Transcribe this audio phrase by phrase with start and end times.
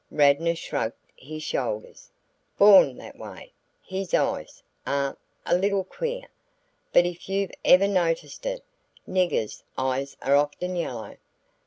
[0.09, 2.09] Radnor shrugged his shoulders.
[2.57, 3.53] "Born that way.
[3.83, 6.23] His eyes are a little queer,
[6.91, 8.63] but if you've ever noticed it,
[9.07, 11.17] niggers' eyes are often yellow.